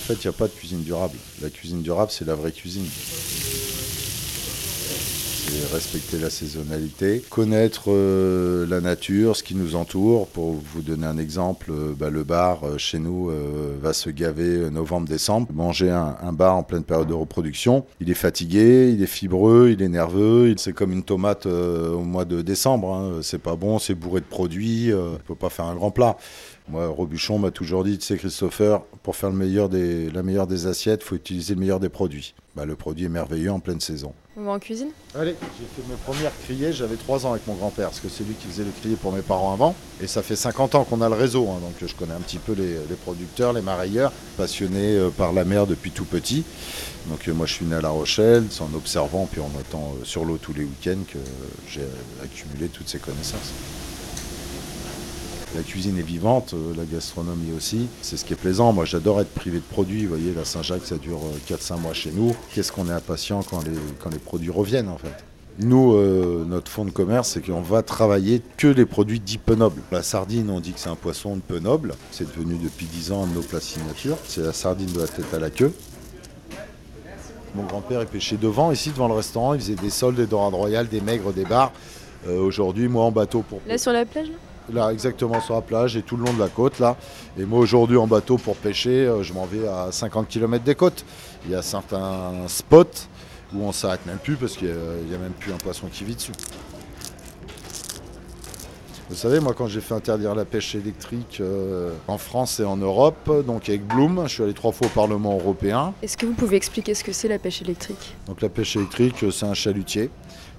fait, 0.00 0.14
il 0.14 0.26
n'y 0.26 0.28
a 0.28 0.32
pas 0.32 0.48
de 0.48 0.52
cuisine 0.52 0.82
durable. 0.82 1.16
La 1.42 1.50
cuisine 1.50 1.82
durable, 1.82 2.10
c'est 2.10 2.26
la 2.26 2.34
vraie 2.34 2.52
cuisine 2.52 2.86
respecter 5.72 6.18
la 6.18 6.30
saisonnalité, 6.30 7.22
connaître 7.28 7.84
euh, 7.88 8.66
la 8.66 8.80
nature, 8.80 9.36
ce 9.36 9.42
qui 9.42 9.54
nous 9.54 9.74
entoure. 9.74 10.26
Pour 10.28 10.52
vous 10.52 10.82
donner 10.82 11.06
un 11.06 11.18
exemple, 11.18 11.70
euh, 11.70 11.92
bah, 11.96 12.10
le 12.10 12.24
bar 12.24 12.64
euh, 12.64 12.78
chez 12.78 12.98
nous 12.98 13.30
va 13.82 13.92
se 13.92 14.10
gaver 14.10 14.70
novembre-décembre. 14.70 15.48
Manger 15.52 15.90
un, 15.90 16.32
bar 16.32 16.56
en 16.56 16.62
pleine 16.62 16.82
période 16.82 17.08
de 17.08 17.14
reproduction, 17.14 17.84
il 18.00 18.10
est 18.10 18.14
fatigué, 18.14 18.92
il 18.92 19.02
est 19.02 19.06
fibreux, 19.06 19.70
il 19.70 19.82
est 19.82 19.88
nerveux. 19.88 20.54
C'est 20.56 20.72
comme 20.72 20.92
une 20.92 21.02
tomate 21.02 21.46
au 21.46 22.02
mois 22.02 22.24
de 22.24 22.42
décembre. 22.42 22.94
Hein. 22.94 23.20
C'est 23.22 23.38
pas 23.40 23.56
bon, 23.56 23.78
c'est 23.78 23.94
bourré 23.94 24.20
de 24.20 24.26
produits. 24.26 24.92
on 24.92 25.18
peut 25.26 25.34
pas 25.34 25.50
faire 25.50 25.66
un 25.66 25.74
grand 25.74 25.90
plat. 25.90 26.16
Moi, 26.70 26.86
Robuchon 26.86 27.40
m'a 27.40 27.50
toujours 27.50 27.82
dit, 27.82 27.98
tu 27.98 28.06
sais, 28.06 28.16
Christopher, 28.16 28.82
pour 29.02 29.16
faire 29.16 29.30
le 29.30 29.36
meilleur 29.36 29.68
des, 29.68 30.08
la 30.08 30.22
meilleure 30.22 30.46
des 30.46 30.68
assiettes, 30.68 31.00
il 31.02 31.08
faut 31.08 31.16
utiliser 31.16 31.54
le 31.54 31.60
meilleur 31.60 31.80
des 31.80 31.88
produits. 31.88 32.32
Bah, 32.54 32.64
le 32.64 32.76
produit 32.76 33.06
est 33.06 33.08
merveilleux 33.08 33.50
en 33.50 33.58
pleine 33.58 33.80
saison. 33.80 34.12
On 34.36 34.44
va 34.44 34.52
en 34.52 34.60
cuisine 34.60 34.90
Allez, 35.16 35.34
j'ai 35.58 35.82
fait 35.82 35.88
mes 35.88 35.96
premières 35.96 36.32
criées, 36.44 36.72
j'avais 36.72 36.94
3 36.94 37.26
ans 37.26 37.32
avec 37.32 37.44
mon 37.48 37.54
grand-père, 37.54 37.88
parce 37.88 37.98
que 37.98 38.08
c'est 38.08 38.22
lui 38.22 38.34
qui 38.34 38.46
faisait 38.46 38.62
le 38.62 38.70
crier 38.70 38.94
pour 38.94 39.12
mes 39.12 39.22
parents 39.22 39.52
avant. 39.52 39.74
Et 40.00 40.06
ça 40.06 40.22
fait 40.22 40.36
50 40.36 40.76
ans 40.76 40.84
qu'on 40.84 41.00
a 41.00 41.08
le 41.08 41.16
réseau, 41.16 41.48
hein, 41.48 41.58
donc 41.60 41.74
je 41.84 41.92
connais 41.96 42.14
un 42.14 42.20
petit 42.20 42.38
peu 42.38 42.52
les, 42.52 42.76
producteurs, 43.02 43.52
les 43.52 43.62
marailleurs, 43.62 44.12
passionnés 44.36 44.96
euh, 44.96 45.10
par 45.10 45.32
la 45.32 45.44
mer 45.44 45.66
depuis 45.66 45.90
tout 45.90 46.04
petit. 46.04 46.44
Donc 47.08 47.26
euh, 47.26 47.34
moi 47.34 47.46
je 47.46 47.54
suis 47.54 47.64
né 47.64 47.74
à 47.74 47.80
La 47.80 47.88
Rochelle, 47.88 48.44
c'est 48.50 48.62
en 48.62 48.72
observant 48.74 49.26
puis 49.26 49.40
en 49.40 49.50
étant 49.60 49.94
euh, 50.00 50.04
sur 50.04 50.24
l'eau 50.24 50.38
tous 50.38 50.52
les 50.52 50.62
week-ends 50.62 51.02
que 51.12 51.18
j'ai 51.68 51.82
accumulé 52.22 52.68
toutes 52.68 52.88
ces 52.88 53.00
connaissances. 53.00 53.52
La 55.56 55.62
cuisine 55.62 55.98
est 55.98 56.02
vivante, 56.02 56.54
euh, 56.54 56.74
la 56.76 56.84
gastronomie 56.84 57.52
aussi. 57.56 57.88
C'est 58.02 58.16
ce 58.16 58.24
qui 58.24 58.34
est 58.34 58.36
plaisant. 58.36 58.72
Moi, 58.72 58.84
j'adore 58.84 59.20
être 59.20 59.34
privé 59.34 59.58
de 59.58 59.64
produits. 59.64 60.04
Vous 60.04 60.10
voyez, 60.10 60.32
la 60.32 60.44
Saint-Jacques, 60.44 60.84
ça 60.86 60.96
dure 60.96 61.18
4-5 61.48 61.72
euh, 61.72 61.76
mois 61.78 61.92
chez 61.92 62.12
nous. 62.12 62.36
Qu'est-ce 62.54 62.70
qu'on 62.70 62.88
est 62.88 62.92
impatient 62.92 63.42
quand 63.42 63.64
les, 63.64 64.18
produits 64.18 64.50
reviennent, 64.50 64.88
en 64.88 64.96
fait? 64.96 65.12
Nous, 65.58 65.94
euh, 65.94 66.44
notre 66.46 66.70
fonds 66.70 66.84
de 66.84 66.92
commerce, 66.92 67.30
c'est 67.30 67.44
qu'on 67.44 67.62
va 67.62 67.82
travailler 67.82 68.42
que 68.58 68.68
les 68.68 68.86
produits 68.86 69.18
dits 69.18 69.38
peu 69.38 69.56
nobles. 69.56 69.82
La 69.90 70.04
sardine, 70.04 70.50
on 70.50 70.60
dit 70.60 70.72
que 70.72 70.78
c'est 70.78 70.88
un 70.88 70.94
poisson 70.94 71.40
peu 71.46 71.58
noble. 71.58 71.94
C'est 72.12 72.28
devenu 72.28 72.56
depuis 72.56 72.86
10 72.86 73.10
ans 73.10 73.24
un 73.24 73.26
de 73.26 73.34
nos 73.34 73.42
plats 73.42 73.60
signature. 73.60 74.18
C'est 74.28 74.42
la 74.42 74.52
sardine 74.52 74.92
de 74.92 75.00
la 75.00 75.08
tête 75.08 75.34
à 75.34 75.40
la 75.40 75.50
queue. 75.50 75.72
Mon 77.56 77.64
grand-père, 77.64 78.02
il 78.02 78.06
pêchait 78.06 78.36
devant, 78.36 78.70
ici, 78.70 78.90
devant 78.90 79.08
le 79.08 79.14
restaurant. 79.14 79.54
Il 79.54 79.60
faisait 79.60 79.74
des 79.74 79.90
soldes, 79.90 80.16
des 80.16 80.26
dorades 80.26 80.54
royales, 80.54 80.86
des 80.86 81.00
maigres, 81.00 81.32
des 81.32 81.44
bars. 81.44 81.72
Aujourd'hui, 82.28 82.86
moi, 82.86 83.04
en 83.04 83.10
bateau 83.10 83.42
pour... 83.42 83.60
Là, 83.66 83.78
sur 83.78 83.92
la 83.92 84.04
plage 84.04 84.28
là? 84.28 84.36
Exactement 84.90 85.40
sur 85.40 85.54
la 85.54 85.60
plage 85.60 85.96
et 85.96 86.02
tout 86.02 86.16
le 86.16 86.24
long 86.24 86.32
de 86.32 86.38
la 86.38 86.48
côte 86.48 86.78
là. 86.78 86.96
Et 87.38 87.44
moi 87.44 87.58
aujourd'hui 87.60 87.96
en 87.96 88.06
bateau 88.06 88.36
pour 88.36 88.56
pêcher, 88.56 89.06
euh, 89.06 89.22
je 89.22 89.32
m'en 89.32 89.46
vais 89.46 89.66
à 89.66 89.90
50 89.90 90.28
km 90.28 90.64
des 90.64 90.74
côtes. 90.74 91.04
Il 91.44 91.52
y 91.52 91.54
a 91.54 91.62
certains 91.62 92.46
spots 92.48 93.06
où 93.54 93.62
on 93.62 93.72
s'arrête 93.72 94.04
même 94.06 94.18
plus 94.18 94.36
parce 94.36 94.56
qu'il 94.56 94.68
n'y 94.68 95.14
a, 95.14 95.18
même 95.18 95.32
plus 95.32 95.52
un 95.52 95.56
poisson 95.56 95.88
qui 95.92 96.04
vit 96.04 96.14
dessus. 96.14 96.32
Vous 99.10 99.16
savez, 99.16 99.40
moi, 99.40 99.54
quand 99.54 99.66
j'ai 99.66 99.80
fait 99.80 99.94
interdire 99.94 100.36
la 100.36 100.44
pêche 100.44 100.76
électrique 100.76 101.38
euh, 101.40 101.92
en 102.06 102.16
France 102.16 102.60
et 102.60 102.64
en 102.64 102.76
Europe, 102.76 103.44
donc 103.44 103.68
avec 103.68 103.84
Bloom, 103.84 104.22
je 104.28 104.34
suis 104.34 104.42
allé 104.44 104.54
trois 104.54 104.70
fois 104.70 104.86
au 104.86 104.90
Parlement 104.90 105.34
européen. 105.34 105.92
Est-ce 106.00 106.16
que 106.16 106.26
vous 106.26 106.32
pouvez 106.32 106.56
expliquer 106.56 106.94
ce 106.94 107.02
que 107.02 107.10
c'est 107.10 107.26
la 107.26 107.40
pêche 107.40 107.60
électrique? 107.60 108.14
Donc 108.28 108.40
la 108.40 108.48
pêche 108.48 108.76
électrique, 108.76 109.16
c'est 109.32 109.46
un 109.46 109.54
chalutier 109.54 110.10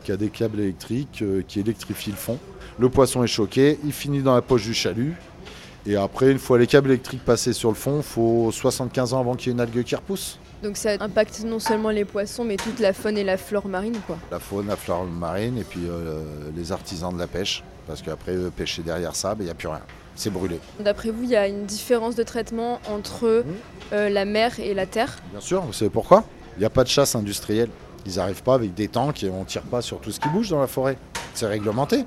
qui 0.04 0.12
a 0.12 0.18
des 0.18 0.28
câbles 0.28 0.60
électriques 0.60 1.22
euh, 1.22 1.44
qui 1.48 1.62
électrifient 1.62 2.12
le 2.12 2.18
fond. 2.18 2.38
Le 2.78 2.90
poisson 2.90 3.24
est 3.24 3.28
choqué, 3.28 3.80
il 3.86 3.94
finit 3.94 4.22
dans 4.22 4.36
la 4.36 4.42
poche 4.42 4.66
du 4.66 4.74
chalut. 4.74 5.16
Et 5.86 5.96
après, 5.96 6.30
une 6.30 6.40
fois 6.40 6.60
les 6.60 6.68
câbles 6.68 6.90
électriques 6.90 7.24
passés 7.24 7.54
sur 7.54 7.70
le 7.70 7.76
fond, 7.76 8.00
il 8.00 8.04
faut 8.04 8.52
75 8.52 9.14
ans 9.14 9.22
avant 9.22 9.36
qu'il 9.36 9.48
y 9.48 9.50
ait 9.52 9.54
une 9.54 9.62
algue 9.62 9.82
qui 9.82 9.96
repousse. 9.96 10.40
Donc 10.64 10.78
ça 10.78 10.92
impacte 11.00 11.44
non 11.44 11.60
seulement 11.60 11.90
les 11.90 12.06
poissons, 12.06 12.44
mais 12.44 12.58
toute 12.58 12.80
la 12.80 12.94
faune 12.94 13.18
et 13.18 13.24
la 13.24 13.38
flore 13.38 13.68
marine, 13.68 13.98
quoi. 14.06 14.18
La 14.30 14.40
faune, 14.40 14.68
la 14.68 14.76
flore 14.76 15.06
marine, 15.06 15.58
et 15.58 15.64
puis 15.64 15.82
euh, 15.88 16.22
les 16.56 16.72
artisans 16.72 17.14
de 17.14 17.20
la 17.20 17.28
pêche. 17.28 17.64
Parce 17.88 18.02
qu'après, 18.02 18.36
pêcher 18.56 18.84
derrière 18.84 19.16
ça, 19.16 19.34
ben, 19.34 19.44
il 19.44 19.46
n'y 19.46 19.52
a 19.52 19.56
plus 19.56 19.68
rien. 19.68 19.82
C'est 20.16 20.30
brûlé. 20.30 20.60
D'après 20.80 21.10
vous, 21.10 21.24
il 21.24 21.30
y 21.30 21.36
a 21.36 21.48
une 21.48 21.66
différence 21.66 22.16
de 22.16 22.24
traitement 22.24 22.80
entre 22.88 23.44
mmh. 23.44 23.94
euh, 23.94 24.10
la 24.10 24.26
mer 24.26 24.60
et 24.60 24.74
la 24.74 24.86
terre? 24.86 25.18
Bien 25.32 25.42
sûr, 25.42 25.62
vous 25.62 25.74
savez 25.74 25.90
pourquoi? 25.90 26.24
Il 26.58 26.60
n'y 26.60 26.66
a 26.66 26.70
pas 26.70 26.84
de 26.84 26.90
chasse 26.90 27.16
industrielle. 27.16 27.70
Ils 28.06 28.18
n'arrivent 28.18 28.44
pas 28.44 28.56
avec 28.56 28.74
des 28.74 28.88
tanks 28.88 29.24
et 29.24 29.30
on 29.30 29.40
ne 29.40 29.46
tire 29.46 29.64
pas 29.64 29.82
sur 29.82 30.00
tout 30.00 30.12
ce 30.12 30.20
qui 30.20 30.30
bouge 30.30 30.50
dans 30.50 30.60
la 30.60 30.68
forêt. 30.68 30.98
C'est 31.34 31.48
réglementé. 31.48 32.06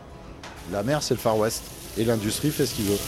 La 0.72 0.82
mer, 0.82 1.02
c'est 1.02 1.14
le 1.14 1.20
Far 1.20 1.36
West. 1.38 1.62
Et 1.96 2.04
l'industrie 2.04 2.50
fait 2.50 2.66
ce 2.66 2.74
qu'il 2.74 2.84
veut. 2.84 2.98